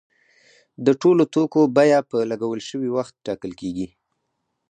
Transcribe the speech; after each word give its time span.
د 0.85 0.87
ټولو 1.01 1.23
توکو 1.33 1.61
بیه 1.75 1.99
په 2.09 2.17
لګول 2.31 2.59
شوي 2.69 2.89
وخت 2.97 3.13
ټاکل 3.25 3.51
کیږي. 3.61 3.87